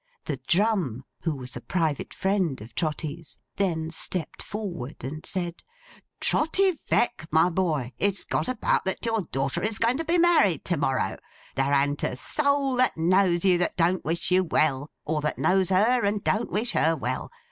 The 0.25 0.37
Drum 0.47 1.03
(who 1.25 1.35
was 1.35 1.55
a 1.55 1.61
private 1.61 2.11
friend 2.11 2.59
of 2.59 2.73
Trotty's) 2.73 3.37
then 3.57 3.91
stepped 3.91 4.41
forward, 4.41 5.03
and 5.03 5.23
said: 5.23 5.63
'Trotty 6.19 6.71
Veck, 6.89 7.27
my 7.29 7.51
boy! 7.51 7.93
It's 7.99 8.23
got 8.25 8.47
about, 8.47 8.83
that 8.85 9.05
your 9.05 9.27
daughter 9.31 9.61
is 9.61 9.77
going 9.77 9.97
to 9.97 10.03
be 10.03 10.17
married 10.17 10.65
to 10.65 10.77
morrow. 10.77 11.17
There 11.53 11.71
an't 11.71 12.01
a 12.01 12.15
soul 12.15 12.77
that 12.77 12.97
knows 12.97 13.45
you 13.45 13.59
that 13.59 13.77
don't 13.77 14.03
wish 14.03 14.31
you 14.31 14.43
well, 14.43 14.89
or 15.05 15.21
that 15.21 15.37
knows 15.37 15.69
her 15.69 16.03
and 16.03 16.23
don't 16.23 16.49
wish 16.49 16.71
her 16.71 16.95
well. 16.95 17.29